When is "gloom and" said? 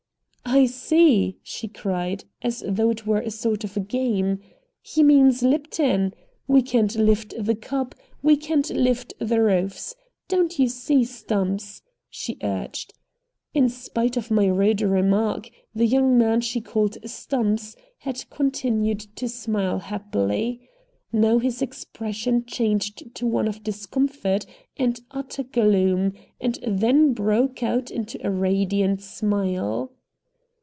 25.43-26.59